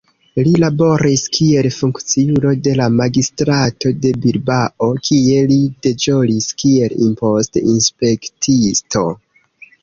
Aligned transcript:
Li 0.45 0.51
laboris 0.61 1.25
kiel 1.37 1.67
funkciulo 1.73 2.53
de 2.67 2.73
la 2.79 2.87
magistrato 3.01 3.91
de 4.05 4.13
Bilbao, 4.23 4.87
kie 5.11 5.45
li 5.53 5.59
deĵoris 5.89 6.49
kiel 6.63 6.97
impost-inspektisto. 7.11 9.07